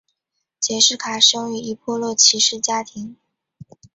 [0.59, 3.17] 杰式卡生于一破落骑士家庭。